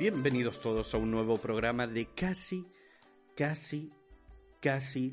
[0.00, 2.64] Bienvenidos todos a un nuevo programa de casi,
[3.36, 3.92] casi,
[4.58, 5.12] casi,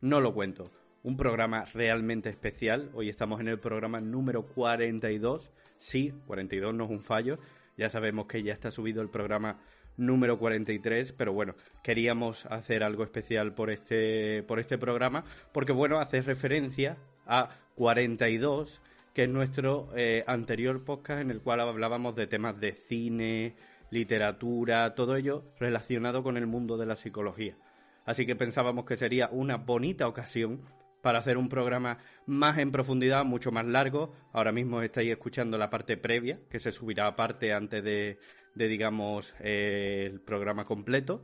[0.00, 0.70] no lo cuento.
[1.02, 2.92] Un programa realmente especial.
[2.94, 5.50] Hoy estamos en el programa número 42.
[5.78, 7.40] Sí, 42 no es un fallo.
[7.76, 9.58] Ya sabemos que ya está subido el programa
[9.96, 15.98] número 43, pero bueno, queríamos hacer algo especial por este, por este programa, porque bueno,
[15.98, 18.80] hace referencia a 42,
[19.12, 23.56] que es nuestro eh, anterior podcast en el cual hablábamos de temas de cine,
[23.90, 27.56] literatura, todo ello relacionado con el mundo de la psicología.
[28.04, 30.62] Así que pensábamos que sería una bonita ocasión
[31.02, 34.12] para hacer un programa más en profundidad, mucho más largo.
[34.32, 38.18] Ahora mismo estáis escuchando la parte previa, que se subirá aparte antes de,
[38.54, 41.22] digamos, eh, el programa completo.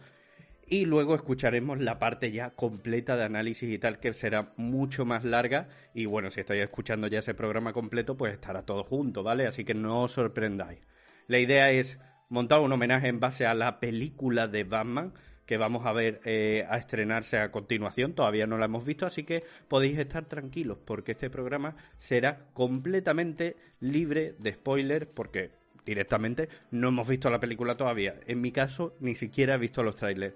[0.68, 5.24] Y luego escucharemos la parte ya completa de análisis y tal, que será mucho más
[5.24, 5.68] larga.
[5.94, 9.46] Y bueno, si estáis escuchando ya ese programa completo, pues estará todo junto, ¿vale?
[9.46, 10.80] Así que no os sorprendáis.
[11.28, 15.12] La idea es montar un homenaje en base a la película de Batman
[15.46, 18.14] que vamos a ver eh, a estrenarse a continuación.
[18.14, 23.56] Todavía no la hemos visto, así que podéis estar tranquilos porque este programa será completamente
[23.80, 25.52] libre de spoilers porque
[25.84, 28.16] directamente no hemos visto la película todavía.
[28.26, 30.34] En mi caso, ni siquiera he visto los trailers.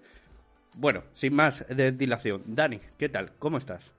[0.75, 2.45] Bueno, sin más de dilación.
[2.47, 3.33] Dani, ¿qué tal?
[3.41, 3.93] ¿Cómo estás?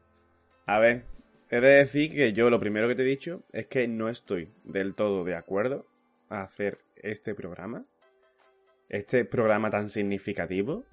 [0.66, 1.04] A ver,
[1.50, 4.50] he de decir que yo lo primero que te he dicho es que no estoy
[4.64, 5.86] del todo de acuerdo
[6.30, 7.86] a hacer este programa,
[8.90, 10.86] este programa tan significativo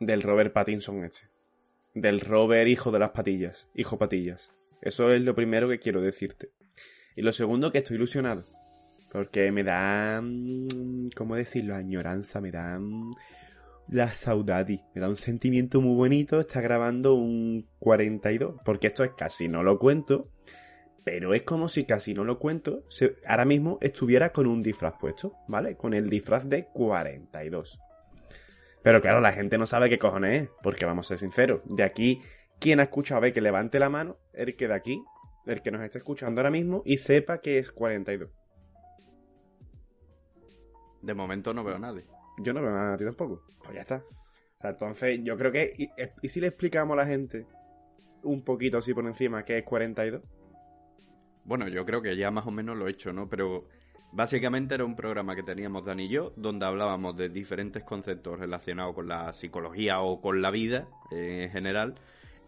[0.00, 1.28] del Robert Pattinson este.
[1.94, 4.52] Del Robert hijo de las patillas, hijo patillas.
[4.82, 6.50] Eso es lo primero que quiero decirte.
[7.14, 8.44] Y lo segundo que estoy ilusionado.
[9.10, 10.22] Porque me da...
[11.16, 11.74] ¿Cómo decirlo?
[11.74, 12.78] Añoranza, me da...
[13.88, 14.82] La saudade.
[14.94, 16.40] Me da un sentimiento muy bonito.
[16.40, 18.56] Está grabando un 42.
[18.64, 20.28] Porque esto es casi no lo cuento
[21.06, 22.82] pero es como si casi no lo cuento,
[23.28, 25.76] ahora mismo estuviera con un disfraz puesto, ¿vale?
[25.76, 27.78] Con el disfraz de 42.
[28.82, 31.84] Pero claro, la gente no sabe qué cojones es, porque vamos a ser sinceros, de
[31.84, 32.22] aquí,
[32.58, 35.00] quien ha escuchado ve que levante la mano, el que de aquí,
[35.46, 38.28] el que nos está escuchando ahora mismo, y sepa que es 42.
[41.02, 42.04] De momento no veo a nadie.
[42.38, 43.44] Yo no veo a nadie tampoco.
[43.62, 43.98] Pues ya está.
[43.98, 45.72] O sea, entonces yo creo que...
[45.78, 45.88] ¿Y,
[46.20, 47.46] y si le explicamos a la gente
[48.24, 50.20] un poquito así por encima que es 42?
[51.46, 53.28] Bueno, yo creo que ya más o menos lo he hecho, ¿no?
[53.28, 53.68] Pero
[54.10, 58.96] básicamente era un programa que teníamos Dani y yo, donde hablábamos de diferentes conceptos relacionados
[58.96, 61.94] con la psicología o con la vida eh, en general,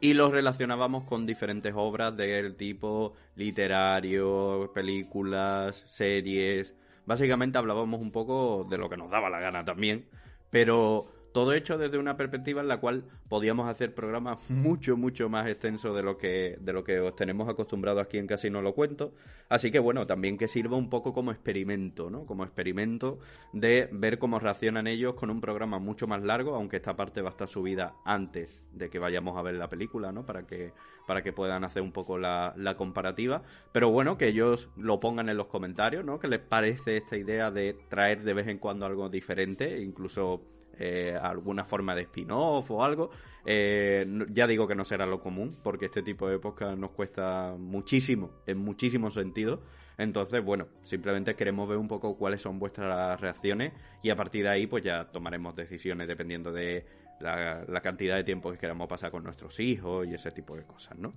[0.01, 6.75] y los relacionábamos con diferentes obras del tipo literario, películas, series.
[7.07, 10.07] Básicamente hablábamos un poco de lo que nos daba la gana también,
[10.51, 11.07] pero
[11.39, 15.95] todo hecho desde una perspectiva en la cual podíamos hacer programas mucho, mucho más extensos
[15.95, 19.13] de lo que, de lo que os tenemos acostumbrados aquí en Casi No Lo Cuento.
[19.49, 22.27] Así que bueno, también que sirva un poco como experimento, ¿no?
[22.27, 23.21] Como experimento
[23.53, 27.29] de ver cómo reaccionan ellos con un programa mucho más largo, aunque esta parte va
[27.29, 30.27] a estar subida antes de que vayamos a ver la película, ¿no?
[30.27, 30.73] Para que,
[31.07, 33.45] para que puedan hacer un poco la, la comparativa.
[33.71, 36.19] Pero bueno, que ellos lo pongan en los comentarios, ¿no?
[36.19, 40.43] Que les parece esta idea de traer de vez en cuando algo diferente, incluso
[40.79, 43.11] eh, alguna forma de spin-off o algo.
[43.45, 47.55] Eh, ya digo que no será lo común, porque este tipo de podcast nos cuesta
[47.59, 49.61] muchísimo, en muchísimos sentidos.
[49.97, 53.73] Entonces, bueno, simplemente queremos ver un poco cuáles son vuestras reacciones
[54.03, 56.87] y a partir de ahí, pues ya tomaremos decisiones dependiendo de
[57.21, 60.97] la, cantidad de tiempo que queramos pasar con nuestros hijos y ese tipo de cosas,
[60.99, 61.15] ¿no?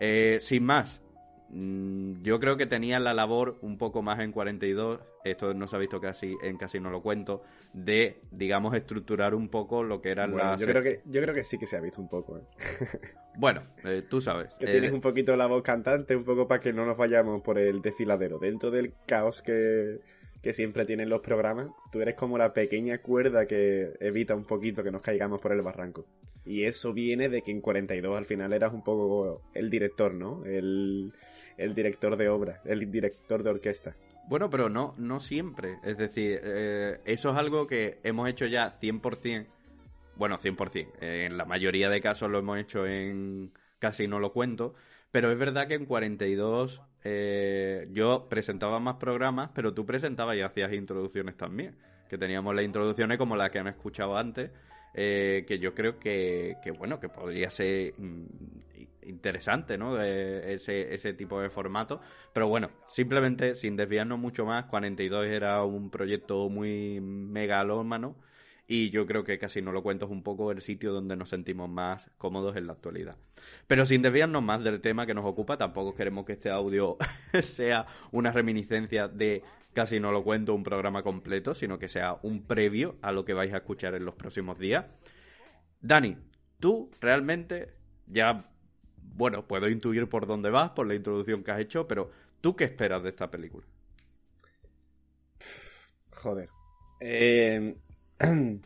[0.00, 1.02] Eh, sin más,
[1.50, 5.78] yo creo que tenía la labor un poco más en 42, esto no se ha
[5.78, 7.42] visto casi, en casi no lo cuento,
[7.72, 10.60] de, digamos, estructurar un poco lo que eran las...
[10.60, 12.38] Yo creo que, yo creo que sí que se ha visto un poco.
[12.38, 12.42] ¿eh?
[13.38, 14.52] bueno, eh, tú sabes.
[14.58, 17.42] Que tienes eh, un poquito la voz cantante, un poco para que no nos vayamos
[17.42, 18.38] por el desfiladero.
[18.38, 20.00] Dentro del caos que,
[20.42, 24.82] que siempre tienen los programas, tú eres como la pequeña cuerda que evita un poquito
[24.82, 26.04] que nos caigamos por el barranco.
[26.44, 30.44] Y eso viene de que en 42 al final eras un poco el director, ¿no?
[30.46, 31.12] El,
[31.74, 33.94] director de obra, el director de orquesta.
[34.28, 35.78] Bueno, pero no, no siempre.
[35.82, 39.46] Es decir, eh, eso es algo que hemos hecho ya 100%.
[40.16, 40.88] Bueno, 100%.
[41.00, 44.74] En la mayoría de casos lo hemos hecho en casi no lo cuento.
[45.10, 50.42] Pero es verdad que en 42 eh, yo presentaba más programas, pero tú presentabas y
[50.42, 51.76] hacías introducciones también.
[52.08, 54.50] que teníamos las introducciones como las que han escuchado antes,
[54.94, 58.24] eh, que yo creo que, que, bueno, que podría ser mm,
[59.08, 60.00] interesante, ¿no?
[60.00, 62.00] Ese, ese tipo de formato.
[62.32, 68.16] Pero bueno, simplemente sin desviarnos mucho más, 42 era un proyecto muy megalómano
[68.70, 71.30] y yo creo que casi no lo cuento es un poco el sitio donde nos
[71.30, 73.16] sentimos más cómodos en la actualidad.
[73.66, 76.98] Pero sin desviarnos más del tema que nos ocupa, tampoco queremos que este audio
[77.42, 82.42] sea una reminiscencia de casi no lo cuento un programa completo, sino que sea un
[82.42, 84.84] previo a lo que vais a escuchar en los próximos días.
[85.80, 86.18] Dani,
[86.60, 87.72] tú realmente
[88.06, 88.50] ya,
[89.14, 92.10] bueno, puedo intuir por dónde vas, por la introducción que has hecho, pero
[92.40, 93.66] ¿tú qué esperas de esta película?
[96.12, 96.48] Joder.
[97.00, 97.76] Eh,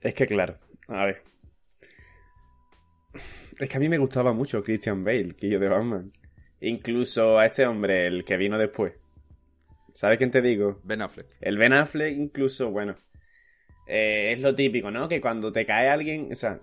[0.00, 0.58] es que claro,
[0.88, 1.22] a ver.
[3.58, 6.12] Es que a mí me gustaba mucho Christian Bale, que yo de Batman.
[6.60, 8.94] Incluso a este hombre, el que vino después.
[9.94, 10.80] ¿Sabes quién te digo?
[10.84, 11.26] Ben Affleck.
[11.40, 12.96] El Ben Affleck, incluso, bueno.
[13.86, 15.08] Eh, es lo típico, ¿no?
[15.08, 16.60] Que cuando te cae alguien, o sea,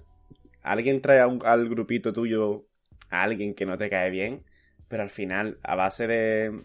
[0.66, 2.66] alguien trae al grupito tuyo
[3.10, 4.44] a alguien que no te cae bien,
[4.88, 6.62] pero al final, a base de,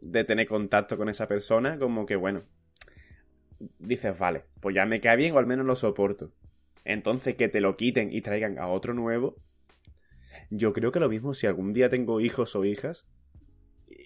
[0.00, 2.42] de tener contacto con esa persona, como que, bueno,
[3.78, 6.32] dices, vale, pues ya me cae bien o al menos lo soporto.
[6.84, 9.36] Entonces que te lo quiten y traigan a otro nuevo.
[10.50, 13.06] Yo creo que lo mismo si algún día tengo hijos o hijas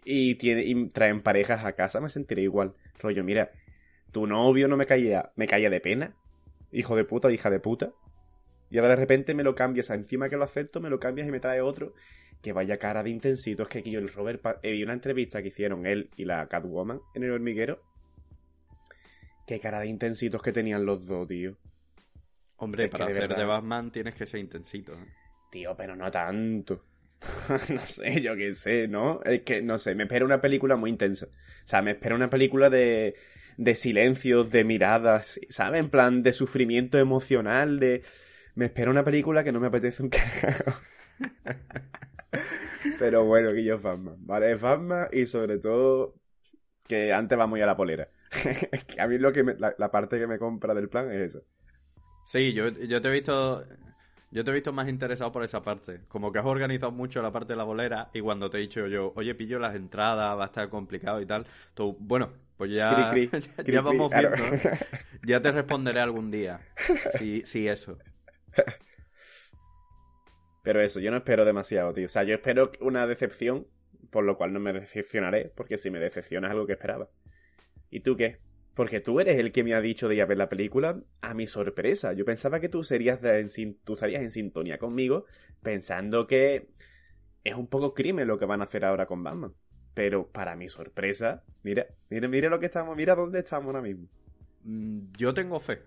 [0.05, 2.75] y, tiene, traen parejas a casa, me sentiré igual.
[3.01, 3.51] Rollo, mira,
[4.13, 6.15] tu novio no me caía, me caía de pena,
[6.73, 7.93] hijo de puta hija de puta.
[8.71, 11.31] Y ahora de repente me lo cambias, encima que lo acepto, me lo cambias y
[11.31, 11.95] me trae otro.
[12.43, 13.63] Que vaya cara de intensito.
[13.63, 17.01] Es que aquí yo el Robert vi una entrevista que hicieron él y la Catwoman
[17.15, 17.81] en el hormiguero
[19.47, 21.57] Qué cara de intensitos que tenían los dos, tío.
[22.57, 24.95] Hombre, para hacer de Batman tienes que ser intensito.
[24.95, 25.07] ¿eh?
[25.51, 26.83] Tío, pero no tanto.
[27.73, 29.23] no sé, yo qué sé, ¿no?
[29.23, 31.27] Es que, no sé, me espera una película muy intensa.
[31.27, 33.15] O sea, me espera una película de,
[33.57, 35.81] de silencios, de miradas, ¿sabes?
[35.81, 38.03] En plan, de sufrimiento emocional, de...
[38.57, 40.81] Me espera una película que no me apetece un carajo.
[42.99, 44.55] Pero bueno, que yo es Batman, ¿vale?
[44.55, 46.15] Batman y sobre todo
[46.89, 48.09] que antes va muy a la polera.
[48.99, 51.43] a mí lo que la, parte que me compra del plan es eso.
[52.25, 53.63] Sí, yo, yo te he visto.
[54.31, 56.01] Yo te he visto más interesado por esa parte.
[56.09, 58.87] Como que has organizado mucho la parte de la bolera y cuando te he dicho
[58.87, 63.15] yo, oye, pillo las entradas, va a estar complicado y tal, tú, bueno, pues ya,
[63.67, 64.45] ya, vamos viendo.
[65.23, 66.61] Ya te responderé algún día.
[67.19, 67.99] Sí, sí, eso.
[70.63, 72.07] Pero eso, yo no espero demasiado, tío.
[72.07, 73.67] O sea, yo espero una decepción,
[74.11, 77.09] por lo cual no me decepcionaré, porque si me decepciona es algo que esperaba.
[77.91, 78.39] ¿Y tú qué?
[78.75, 81.35] Porque tú eres el que me ha dicho de ir a ver la película a
[81.35, 82.13] mi sorpresa.
[82.13, 85.25] Yo pensaba que tú serías en, tú estarías en sintonía conmigo
[85.63, 86.69] pensando que
[87.45, 89.53] es un poco crimen lo que van a hacer ahora con Batman.
[89.95, 94.09] Pero para mi sorpresa, mira, mira, mira lo que estamos, mira dónde estamos ahora mismo.
[94.65, 95.79] Mm, yo tengo fe.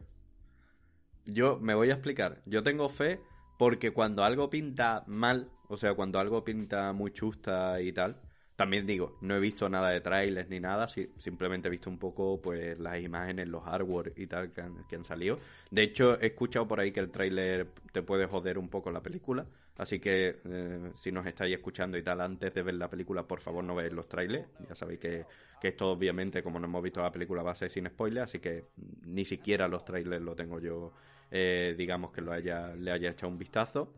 [1.32, 2.42] Yo me voy a explicar.
[2.46, 3.22] Yo tengo fe
[3.58, 8.22] porque cuando algo pinta mal, o sea, cuando algo pinta muy chusta y tal,
[8.56, 12.42] también digo, no he visto nada de trailers ni nada, simplemente he visto un poco
[12.42, 15.40] pues las imágenes, los hardware y tal que han, salido.
[15.72, 19.02] De hecho, he escuchado por ahí que el trailer te puede joder un poco la
[19.02, 19.46] película,
[19.80, 23.40] así que eh, si nos estáis escuchando y tal antes de ver la película, por
[23.40, 24.46] favor no veáis los trailers.
[24.68, 25.26] Ya sabéis que,
[25.62, 28.66] esto obviamente, como no hemos visto la película, va a ser sin spoiler, así que
[29.06, 30.94] ni siquiera los trailers lo tengo yo,
[31.32, 33.94] eh, digamos que lo haya, le haya echado un vistazo.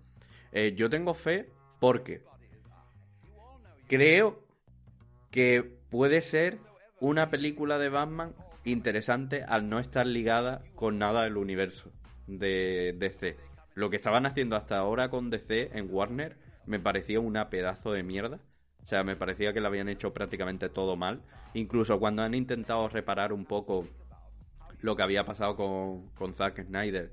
[0.51, 2.21] Eh, yo tengo fe porque
[3.87, 4.43] creo
[5.31, 6.59] que puede ser
[6.99, 8.35] una película de Batman
[8.65, 11.91] interesante al no estar ligada con nada del universo
[12.27, 13.35] de DC.
[13.73, 18.03] Lo que estaban haciendo hasta ahora con DC en Warner me parecía una pedazo de
[18.03, 18.39] mierda.
[18.83, 21.21] O sea, me parecía que lo habían hecho prácticamente todo mal.
[21.53, 23.87] Incluso cuando han intentado reparar un poco
[24.81, 27.11] lo que había pasado con, con Zack Snyder,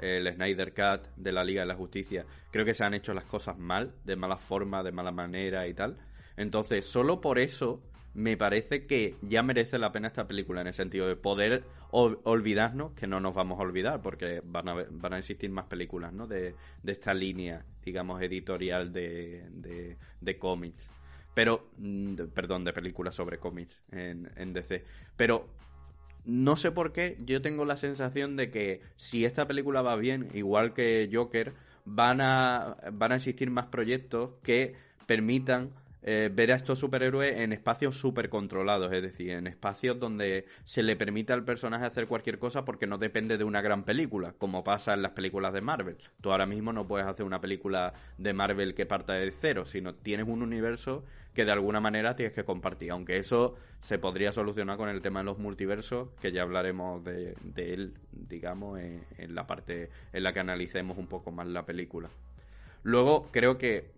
[0.00, 3.24] el Snyder Cut de la Liga de la Justicia, creo que se han hecho las
[3.24, 5.98] cosas mal, de mala forma, de mala manera y tal.
[6.36, 7.82] Entonces, solo por eso
[8.18, 12.92] me parece que ya merece la pena esta película, en el sentido de poder olvidarnos,
[12.94, 16.26] que no nos vamos a olvidar, porque van a, van a existir más películas, ¿no?
[16.26, 20.90] De, esta línea, digamos, editorial de, de, cómics.
[21.32, 24.84] Pero, mm, perdón, de películas sobre cómics en, en DC.
[25.16, 25.46] Pero
[26.24, 30.28] no sé por qué, yo tengo la sensación de que si esta película va bien,
[30.34, 34.74] igual que Joker, van a, van a existir más proyectos que
[35.06, 35.70] permitan
[36.02, 40.82] eh, ver a estos superhéroes en espacios súper controlados, es decir, en espacios donde se
[40.82, 44.62] le permite al personaje hacer cualquier cosa porque no depende de una gran película, como
[44.62, 45.96] pasa en las películas de Marvel.
[46.20, 49.94] Tú ahora mismo no puedes hacer una película de Marvel que parta de cero, sino
[49.94, 54.76] tienes un universo que de alguna manera tienes que compartir, aunque eso se podría solucionar
[54.76, 59.90] con el tema de los multiversos, que ya hablaremos de, él, digamos, en la parte
[60.12, 62.08] en la que analicemos un poco más la película.
[62.82, 63.97] Luego, creo que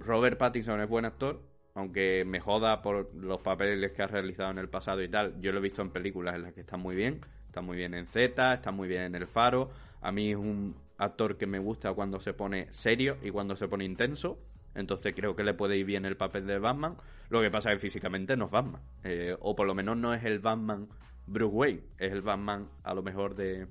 [0.00, 1.40] Robert Pattinson es buen actor,
[1.74, 5.40] aunque me joda por los papeles que ha realizado en el pasado y tal.
[5.40, 7.20] Yo lo he visto en películas en las que está muy bien.
[7.46, 9.70] Está muy bien en Z, está muy bien en El Faro.
[10.00, 13.68] A mí es un actor que me gusta cuando se pone serio y cuando se
[13.68, 14.38] pone intenso.
[14.74, 16.96] Entonces creo que le puede ir bien el papel de Batman.
[17.28, 18.82] Lo que pasa es que físicamente no es Batman.
[19.04, 20.88] Eh, o por lo menos no es el Batman
[21.26, 21.80] Bruce Wayne.
[21.98, 23.66] Es el Batman a lo mejor de,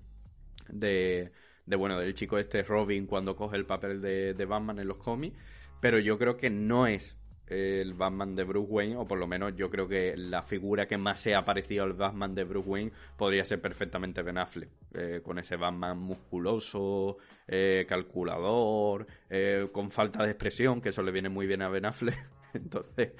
[0.69, 1.31] de,
[1.65, 4.97] de bueno, del chico este Robin cuando coge el papel de, de Batman en los
[4.97, 5.37] cómics
[5.79, 7.19] pero yo creo que no es
[7.49, 10.97] el Batman de Bruce Wayne, o por lo menos yo creo que la figura que
[10.97, 15.21] más se ha parecido al Batman de Bruce Wayne podría ser perfectamente Ben Affleck, eh,
[15.23, 17.17] con ese Batman musculoso,
[17.47, 21.85] eh, calculador, eh, con falta de expresión, que eso le viene muy bien a Ben
[21.85, 22.17] Affleck.
[22.53, 23.11] Entonces,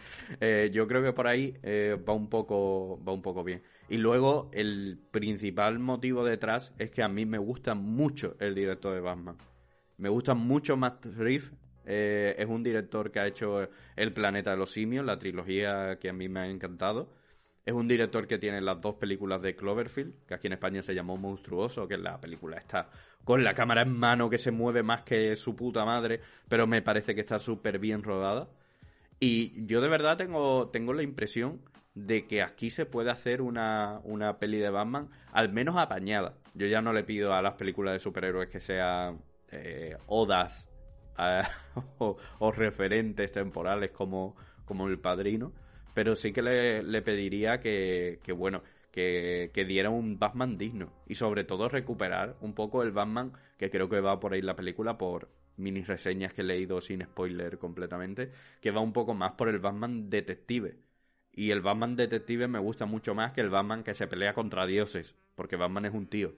[0.72, 1.56] yo creo que por ahí
[2.08, 3.62] va un poco va un poco bien.
[3.88, 8.96] Y luego el principal motivo detrás es que a mí me gusta mucho el director
[8.96, 9.38] de Batman.
[9.98, 11.52] Me gusta mucho Matt Reeves
[11.92, 16.10] eh, es un director que ha hecho El planeta de los simios, la trilogía que
[16.10, 17.10] a mí me ha encantado.
[17.66, 20.94] Es un director que tiene las dos películas de Cloverfield, que aquí en España se
[20.94, 22.90] llamó Monstruoso, que es la película está
[23.24, 26.84] con la cámara en mano que se mueve más que su puta madre, pero me
[26.84, 28.50] parece que está súper bien rodada.
[29.20, 31.60] Y yo de verdad tengo, tengo la impresión
[31.96, 36.38] de que aquí se puede hacer una, una peli de Batman al menos apañada.
[36.54, 40.69] Yo ya no le pido a las películas de superhéroes que sean eh, odas
[41.98, 44.36] o, referentes temporales como,
[44.66, 45.52] como el padrino,
[45.94, 51.70] pero sí que le, pediría que, bueno, que, diera un Batman digno y sobre todo
[51.70, 55.84] recuperar un poco el Batman que creo que va por ahí la película por mini
[55.84, 60.10] reseñas que he leído sin spoiler completamente, que va un poco más por el Batman
[60.10, 60.78] detective.
[61.34, 64.66] Y el Batman detective me gusta mucho más que el Batman que se pelea contra
[64.66, 66.34] dioses, porque Batman es un tío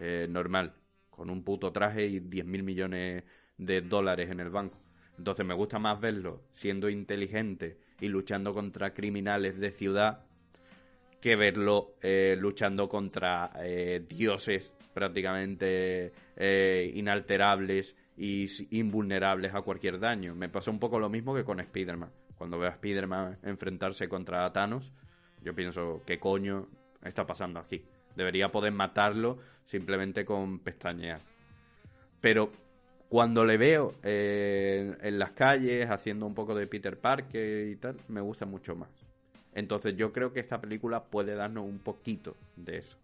[0.00, 0.74] eh, normal,
[1.10, 3.24] con un puto traje y 10.000 millones
[3.56, 4.78] de dólares en el banco.
[5.18, 10.24] Entonces me gusta más verlo siendo inteligente y luchando contra criminales de ciudad
[11.20, 18.46] que verlo eh, luchando contra eh, dioses prácticamente eh, inalterables y
[18.78, 20.34] invulnerables a cualquier daño.
[20.34, 22.10] Me pasó un poco lo mismo que con Spider-Man.
[22.36, 24.92] Cuando veo a Spider-Man enfrentarse contra Thanos,
[25.42, 26.68] yo pienso, ¿qué coño
[27.02, 27.82] está pasando aquí?
[28.14, 31.20] Debería poder matarlo simplemente con pestañear.
[32.20, 32.52] Pero
[33.14, 37.96] cuando le veo eh, en las calles haciendo un poco de Peter Parker y tal,
[38.08, 38.90] me gusta mucho más.
[39.54, 42.98] Entonces yo creo que esta película puede darnos un poquito de eso.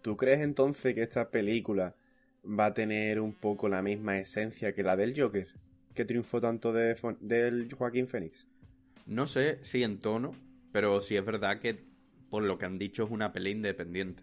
[0.00, 1.94] ¿Tú crees entonces que esta película
[2.42, 5.46] va a tener un poco la misma esencia que la del Joker?
[5.94, 8.48] Que triunfó tanto de, del Joaquín Phoenix.
[9.04, 10.30] No sé si en tono,
[10.72, 11.84] pero sí es verdad que
[12.30, 14.22] por lo que han dicho es una peli independiente.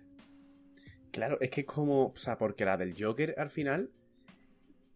[1.11, 3.91] Claro, es que como, o sea, porque la del Joker al final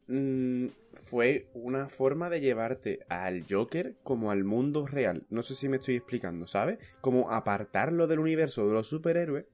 [0.07, 0.67] Mm,
[1.01, 5.23] fue una forma de llevarte al Joker como al mundo real.
[5.29, 6.79] No sé si me estoy explicando, ¿sabes?
[7.01, 9.45] Como apartarlo del universo de los superhéroes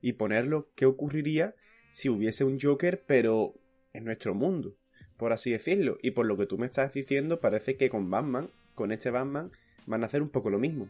[0.00, 1.54] y ponerlo qué ocurriría
[1.92, 3.54] si hubiese un Joker, pero
[3.92, 4.76] en nuestro mundo,
[5.16, 5.98] por así decirlo.
[6.02, 9.52] Y por lo que tú me estás diciendo, parece que con Batman, con este Batman,
[9.86, 10.88] van a hacer un poco lo mismo.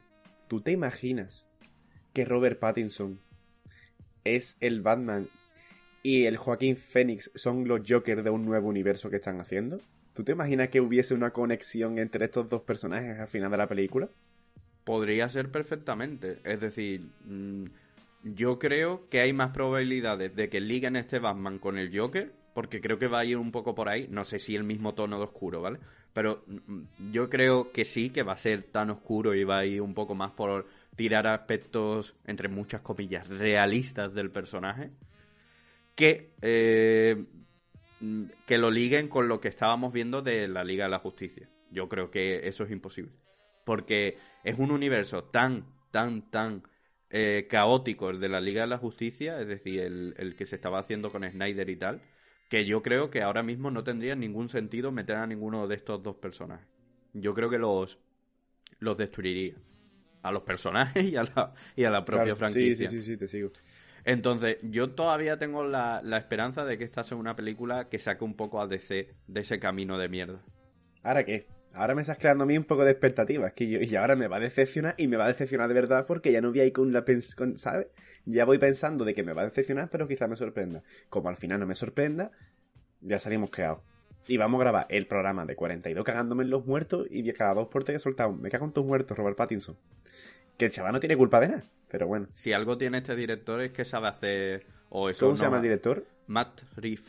[0.48, 1.48] ¿Tú te imaginas
[2.12, 3.20] que Robert Pattinson
[4.24, 5.28] es el Batman
[6.04, 9.80] y el Joaquín Phoenix son los Jokers de un nuevo universo que están haciendo?
[10.12, 13.66] ¿Tú te imaginas que hubiese una conexión entre estos dos personajes al final de la
[13.66, 14.10] película?
[14.84, 16.36] Podría ser perfectamente.
[16.44, 17.64] Es decir, mm,
[18.22, 22.82] yo creo que hay más probabilidades de que liguen este Batman con el Joker, porque
[22.82, 24.06] creo que va a ir un poco por ahí.
[24.10, 25.78] No sé si el mismo tono de oscuro, ¿vale?
[26.12, 29.64] Pero mm, yo creo que sí, que va a ser tan oscuro y va a
[29.64, 34.90] ir un poco más por tirar aspectos, entre muchas comillas, realistas del personaje
[35.94, 37.24] que, eh,
[38.46, 41.48] que lo liguen con lo que estábamos viendo de la Liga de la Justicia.
[41.70, 43.12] Yo creo que eso es imposible.
[43.64, 46.62] Porque es un universo tan, tan, tan
[47.10, 50.80] eh, caótico el de la Liga de la Justicia, es decir, el, que se estaba
[50.80, 52.02] haciendo con Snyder y tal,
[52.48, 56.02] que yo creo que ahora mismo no tendría ningún sentido meter a ninguno de estos
[56.02, 56.66] dos personajes.
[57.12, 57.98] Yo creo que los,
[58.80, 59.54] los destruiría.
[60.22, 62.88] A los personajes y a la, y a la propia franquicia.
[62.88, 63.52] Sí, sí, sí, te sigo.
[64.04, 68.34] Entonces, yo todavía tengo la, esperanza de que esta sea una película que saque un
[68.34, 70.40] poco a DC de ese camino de mierda.
[71.02, 71.46] ¿Ahora qué?
[71.74, 73.48] ahora me estás creando a mí un poco de expectativa.
[73.48, 75.74] Es que yo, y ahora me va a decepcionar y me va a decepcionar de
[75.74, 77.04] verdad porque ya no voy ahí con la
[77.36, 77.88] con, ¿sabes?
[78.26, 80.82] Ya voy pensando de que me va a decepcionar, pero quizás me sorprenda.
[81.10, 82.30] Como al final no me sorprenda,
[83.00, 83.82] ya salimos creados.
[84.26, 87.68] Y vamos a grabar el programa de 42 cagándome en los muertos y cada dos
[87.68, 88.32] por tres soltado.
[88.32, 89.76] Me cago en tus muertos, Robert Pattinson.
[90.56, 92.26] Que el chaval no tiene culpa de nada, pero bueno.
[92.34, 94.66] Si algo tiene este director es que sabe hacer.
[94.88, 96.04] O eso ¿Cómo no se llama el director?
[96.26, 97.06] Matt Reeves.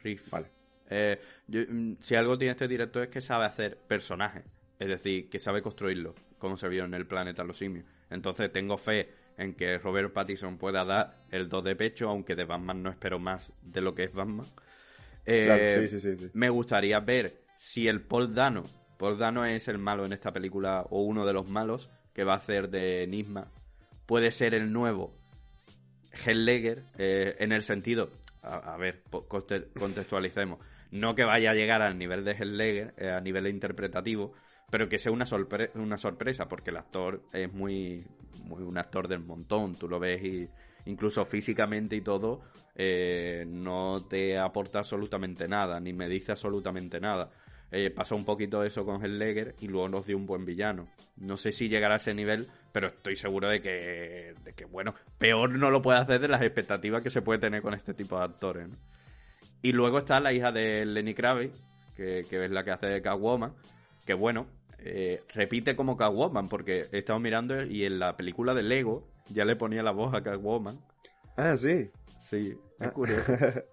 [0.00, 0.30] Reeves.
[0.30, 0.46] Vale.
[0.88, 4.44] Eh, yo- mm, si algo tiene este director es que sabe hacer personajes.
[4.78, 7.84] Es decir, que sabe construirlos, como se vio en el planeta Los Simios.
[8.10, 12.44] Entonces tengo fe en que Robert Pattinson pueda dar el 2 de pecho, aunque de
[12.44, 14.46] Batman no espero más de lo que es Batman.
[15.26, 16.30] Eh, Claro, sí, sí, sí, sí.
[16.32, 18.66] Me gustaría ver si el Paul Dano,
[19.00, 22.34] Paul Dano es el malo en esta película, o uno de los malos, que va
[22.34, 23.50] a hacer de Nisma,
[24.12, 25.14] puede ser el nuevo
[26.26, 28.10] Hell Ledger, eh, en el sentido,
[28.42, 30.58] a, ver, contextualicemos,
[30.90, 34.34] no que vaya a llegar al nivel de Hell Ledger, eh, a nivel interpretativo,
[34.70, 38.06] pero que sea una, sorpre- una sorpresa, porque el actor es muy,
[38.44, 40.46] muy un actor del montón, tú lo ves y
[40.84, 42.42] incluso físicamente y todo,
[42.74, 47.30] eh, no te aporta absolutamente nada, ni me dice absolutamente nada.
[47.74, 50.88] Eh, pasó un poquito eso con Hell Ledger y luego nos dio un buen villano.
[51.16, 54.94] No sé si llegará a ese nivel, pero estoy seguro de que, de que bueno,
[55.18, 58.18] peor no lo puede hacer de las expectativas que se puede tener con este tipo
[58.18, 58.68] de actores.
[58.68, 58.76] ¿no?
[59.62, 61.54] Y luego está la hija de Lenny Kravitz,
[61.96, 63.54] que, que es la que hace de Catwoman,
[64.04, 64.46] que bueno,
[64.78, 69.46] eh, repite como Catwoman, porque he estado mirando y en la película de Lego ya
[69.46, 70.78] le ponía la voz a Catwoman.
[71.38, 71.90] Ah, sí.
[72.20, 72.90] Sí, es Ah.
[72.90, 73.32] curioso.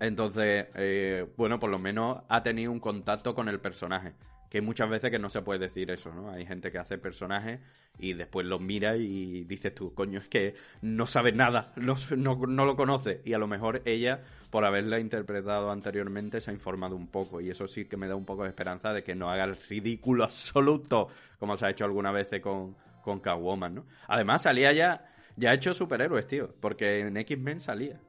[0.00, 4.14] Entonces, eh, bueno, por lo menos ha tenido un contacto con el personaje.
[4.48, 6.30] Que muchas veces que no se puede decir eso, ¿no?
[6.30, 7.60] Hay gente que hace personajes
[7.98, 12.36] y después los mira y dices tú, coño, es que no sabe nada, no, no,
[12.46, 13.20] no lo conoce.
[13.26, 17.42] Y a lo mejor ella, por haberla interpretado anteriormente, se ha informado un poco.
[17.42, 19.56] Y eso sí que me da un poco de esperanza de que no haga el
[19.56, 23.86] ridículo absoluto, como se ha hecho alguna veces con, con Catwoman, ¿no?
[24.06, 25.04] Además, salía ya,
[25.36, 28.00] ya ha hecho superhéroes, tío, porque en X-Men salía.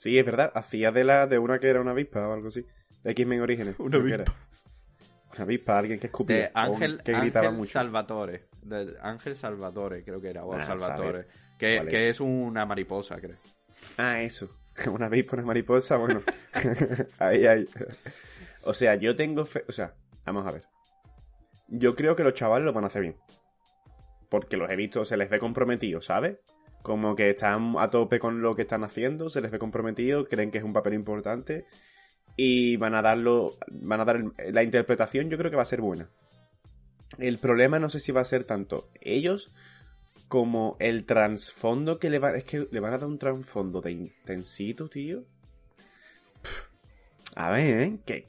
[0.00, 0.50] Sí, es verdad.
[0.54, 2.64] Hacía de la de una que era una avispa o algo así.
[3.02, 3.78] De X-Men Orígenes.
[3.78, 4.32] Una avispa.
[5.34, 6.36] Una avispa, alguien que escupía.
[6.36, 7.72] De Ángel, que gritaba Ángel mucho.
[7.72, 8.44] Salvatore.
[8.62, 10.46] De Ángel Salvatore, creo que era.
[10.46, 11.26] O Ah, Salvatore.
[11.58, 13.36] Que, cuál que es una mariposa, creo.
[13.98, 14.48] Ah, eso.
[14.90, 16.22] Una avispa, una mariposa, bueno.
[17.18, 17.68] ahí, ahí.
[18.62, 19.64] O sea, yo tengo fe...
[19.68, 19.92] O sea,
[20.24, 20.62] vamos a ver.
[21.68, 23.16] Yo creo que los chavales lo van a hacer bien.
[24.30, 26.38] Porque los he visto, se les ve comprometidos, ¿sabes?
[26.82, 30.50] Como que están a tope con lo que están haciendo, se les ve comprometidos, creen
[30.50, 31.66] que es un papel importante
[32.36, 35.80] y van a darlo, van a dar la interpretación, yo creo que va a ser
[35.80, 36.08] buena.
[37.18, 39.52] El problema no sé si va a ser tanto ellos
[40.28, 42.36] como el trasfondo que le van...
[42.36, 45.24] Es que le van a dar un trasfondo de intensito, tío.
[47.34, 47.98] A ver, ¿eh?
[48.06, 48.26] Que,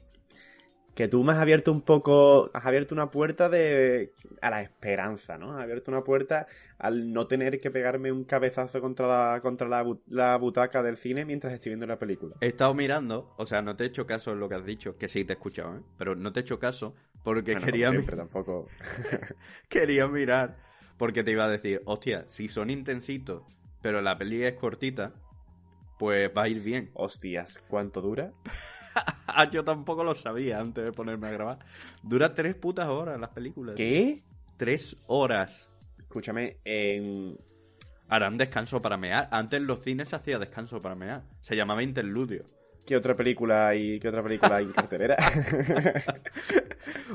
[0.94, 2.50] que tú me has abierto un poco...
[2.52, 4.12] Has abierto una puerta de...
[4.40, 5.56] A la esperanza, ¿no?
[5.56, 6.46] Has abierto una puerta
[6.78, 10.96] al no tener que pegarme un cabezazo contra la, contra la, bu- la butaca del
[10.96, 12.36] cine mientras estoy viendo la película.
[12.40, 14.96] He estado mirando, o sea, no te he hecho caso en lo que has dicho,
[14.98, 15.80] que sí te he escuchado, ¿eh?
[15.96, 18.68] Pero no te he hecho caso porque Bueno, quería, siempre, tampoco...
[19.68, 20.54] quería mirar.
[20.98, 23.42] Porque te iba a decir, hostia, si son intensitos,
[23.80, 25.14] pero la peli es cortita,
[25.98, 26.90] pues va a ir bien.
[26.94, 28.32] Hostias, ¿cuánto dura?
[29.34, 31.58] Ah, yo tampoco lo sabía antes de ponerme a grabar.
[32.02, 33.74] Dura tres putas horas las películas.
[33.76, 34.22] ¿Qué?
[34.58, 35.70] Tres horas.
[35.98, 37.38] Escúchame, en...
[38.08, 39.28] Harán descanso para mear.
[39.30, 41.22] Antes en los cines se hacía descanso para mear.
[41.40, 42.44] Se llamaba interludio.
[42.84, 45.16] ¿Qué otra película hay, qué otra película hay en cartelera?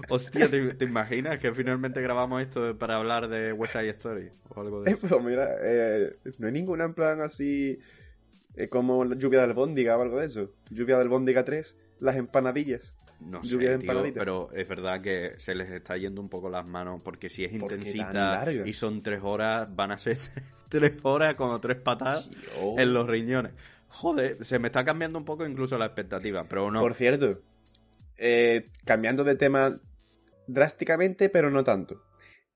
[0.09, 4.29] Hostia, ¿te, te imaginas que finalmente grabamos esto para hablar de West Side Story?
[4.49, 5.07] O algo de Eh, eso.
[5.07, 7.77] pues mira, eh, no hay ninguna en plan así
[8.57, 10.51] eh, como la lluvia del Bóndiga o algo de eso.
[10.71, 12.95] Lluvia del Bóndiga 3, las empanadillas.
[13.19, 14.21] No lluvia de sé, tío, empanaditas.
[14.21, 17.51] pero es verdad que se les está yendo un poco las manos porque si es
[17.57, 20.17] ¿Por qué tan intensita y son tres horas, van a ser
[20.69, 22.77] tres horas como tres patadas Tío.
[22.77, 23.53] en los riñones.
[23.89, 26.81] Joder, se me está cambiando un poco incluso la expectativa, pero no.
[26.81, 27.39] Por cierto,
[28.17, 29.79] eh, cambiando de tema
[30.47, 32.01] drásticamente, pero no tanto.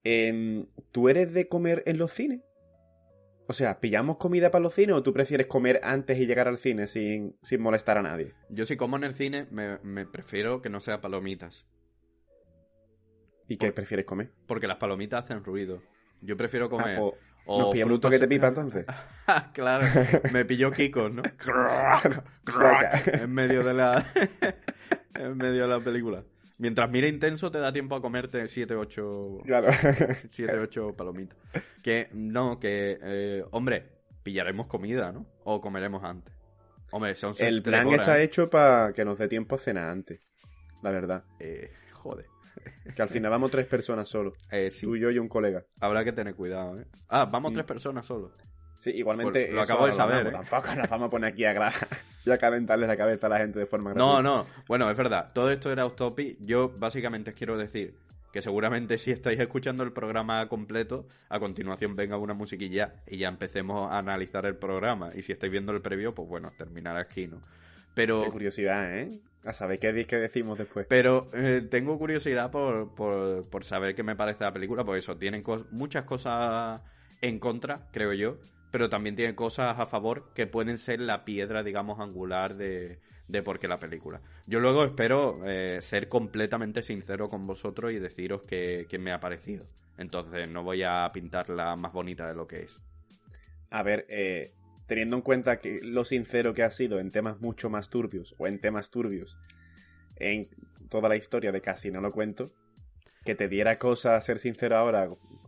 [0.04, 2.42] Em, ¿Tú eres de comer en los cines?
[3.52, 6.58] O sea, ¿pillamos comida para los cines o tú prefieres comer antes y llegar al
[6.58, 8.34] cine sin, sin molestar a nadie?
[8.48, 11.68] Yo si como en el cine, me, me prefiero que no sea palomitas.
[13.50, 14.32] ¿Y qué Por- prefieres comer?
[14.48, 15.84] Porque las palomitas hacen ruido.
[16.22, 16.98] Yo prefiero comer.
[16.98, 18.30] Ah, o- o ¿Nos frutos de secos.
[18.30, 18.86] pipa entonces?
[19.54, 19.86] claro,
[20.32, 21.22] me pilló Kiko, ¿no?
[23.06, 24.06] En medio de la
[25.16, 26.24] en medio de la película.
[26.62, 29.68] Mientras mira intenso te da tiempo a comerte 7 8 Claro.
[30.30, 31.38] 7 8 palomitas.
[31.82, 33.84] Que no, que eh, hombre,
[34.22, 35.26] pillaremos comida, ¿no?
[35.44, 36.34] O comeremos antes.
[36.92, 38.24] Hombre, son El plan horas, está ¿eh?
[38.24, 40.22] hecho para que nos dé tiempo a cenar antes.
[40.84, 41.24] La verdad.
[41.40, 42.26] Eh, Joder.
[42.96, 44.34] Que al final vamos tres personas solo.
[44.52, 45.66] Eh, sí, Tú, yo y un colega.
[45.80, 46.86] habrá que tener cuidado, ¿eh?
[47.10, 47.56] Ah, vamos Mm.
[47.56, 48.34] tres personas solo.
[48.82, 49.44] Sí, igualmente.
[49.46, 50.26] Pues lo acabo de saber.
[50.28, 50.32] ¿eh?
[50.32, 51.54] Tampoco nos vamos a poner aquí a,
[52.26, 54.22] y a calentarles la cabeza a la gente de forma No, gratuita.
[54.24, 54.46] no.
[54.68, 55.30] Bueno, es verdad.
[55.34, 56.38] Todo esto era off topic.
[56.40, 57.94] Yo básicamente os quiero decir
[58.34, 63.28] que seguramente si estáis escuchando el programa completo, a continuación venga una musiquilla y ya
[63.28, 65.12] empecemos a analizar el programa.
[65.14, 67.40] Y si estáis viendo el previo, pues bueno, terminará aquí, ¿no?
[67.94, 69.20] Pero, Qué curiosidad, ¿eh?
[69.46, 70.88] A saber qué, qué decimos después.
[70.90, 75.18] pero eh, tengo curiosidad por, por, por saber qué me parece la película, porque eso,
[75.18, 76.82] tienen muchas cosas
[77.22, 78.38] en contra, creo yo,
[78.72, 83.44] pero también tiene cosas a favor que pueden ser la piedra, digamos, angular de, de
[83.44, 84.22] por qué la película.
[84.48, 89.20] Yo luego espero eh, ser completamente sincero con vosotros y deciros qué qué me ha
[89.20, 89.66] parecido.
[89.98, 92.82] Entonces no voy a pintarla más bonita de lo que es.
[93.70, 94.54] A ver, eh,
[94.88, 98.48] teniendo en cuenta que lo sincero que ha sido en temas mucho más turbios, o
[98.48, 99.38] en temas turbios,
[100.18, 100.50] en
[100.90, 102.52] toda la historia de casi no lo cuento,
[103.24, 105.08] que te diera cosa ser sincero ahora,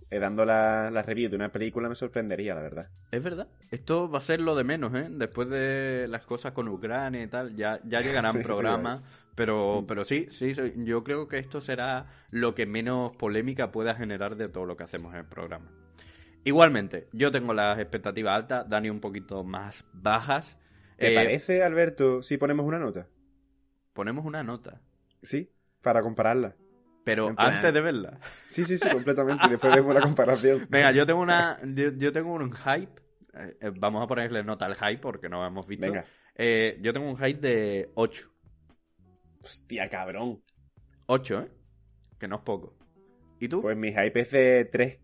[0.10, 2.90] eh, dando la, la review de una película, me sorprendería, la verdad.
[3.12, 3.48] Es verdad.
[3.70, 5.08] Esto va a ser lo de menos, ¿eh?
[5.10, 9.04] Después de las cosas con Ucrania y tal, ya, ya llegarán Sí, sí, programas.
[9.36, 13.96] pero, pero sí, sí, sí, yo creo que esto será lo que menos polémica pueda
[13.96, 15.72] generar de todo lo que hacemos en el programa.
[16.44, 20.58] Igualmente, yo tengo las expectativas altas, Dani un poquito más bajas.
[20.98, 23.08] ¿Te Eh, parece, Alberto, si ponemos una nota?
[23.94, 24.82] Ponemos una nota,
[25.24, 25.50] Sí,
[25.82, 26.56] para compararla.
[27.04, 28.20] Pero plan- antes de verla.
[28.48, 29.48] Sí, sí, sí, completamente.
[29.50, 30.66] después vemos la comparación.
[30.70, 33.02] Venga, yo tengo una, yo, yo tengo un hype.
[33.34, 35.86] eh, eh, vamos a ponerle nota al hype porque no hemos visto.
[35.88, 36.06] Venga.
[36.36, 38.30] Eh, yo tengo un hype de 8.
[39.44, 40.42] Hostia, cabrón.
[41.08, 41.52] 8, ¿eh?
[42.20, 42.76] Que no es poco.
[43.40, 43.62] ¿Y tú?
[43.62, 45.00] Pues mi hype es de 3.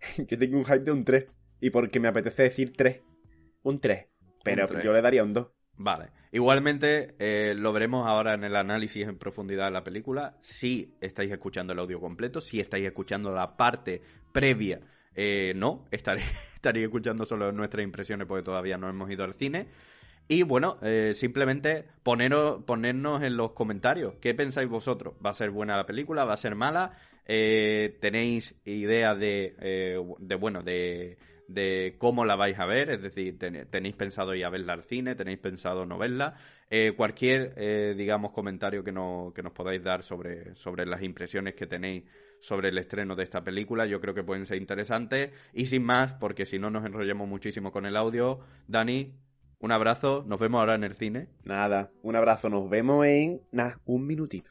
[0.28, 1.26] Yo tengo un hype de un 3.
[1.60, 3.00] Y porque me apetece decir 3.
[3.64, 4.06] Un 3.
[4.44, 4.84] Pero Un tres.
[4.84, 5.46] yo le daría un 2.
[5.76, 6.10] Vale.
[6.32, 10.36] Igualmente, eh, lo veremos ahora en el análisis en profundidad de la película.
[10.40, 14.00] Si estáis escuchando el audio completo, si estáis escuchando la parte
[14.32, 14.80] previa,
[15.14, 16.22] eh, no, estaré,
[16.54, 19.68] estaréis escuchando solo nuestras impresiones porque todavía no hemos ido al cine.
[20.28, 24.14] Y bueno, eh, simplemente poneros, ponernos en los comentarios.
[24.20, 25.14] ¿Qué pensáis vosotros?
[25.24, 26.24] ¿Va a ser buena la película?
[26.24, 26.96] ¿Va a ser mala?
[27.26, 29.54] Eh, ¿Tenéis idea de,
[30.18, 31.18] de bueno, de,
[31.54, 32.90] de cómo la vais a ver?
[32.90, 35.14] Es decir, ten- ¿tenéis pensado ir a verla al cine?
[35.14, 36.34] ¿Tenéis pensado no verla?
[36.70, 41.54] Eh, cualquier, eh, digamos, comentario que, no, que nos podáis dar sobre, sobre las impresiones
[41.54, 42.04] que tenéis
[42.40, 45.30] sobre el estreno de esta película, yo creo que pueden ser interesantes.
[45.52, 49.12] Y sin más, porque si no nos enrollamos muchísimo con el audio, Dani,
[49.60, 51.28] un abrazo, nos vemos ahora en el cine.
[51.44, 52.48] Nada, un abrazo.
[52.48, 53.42] Nos vemos en.
[53.52, 54.50] Nada, un minutito.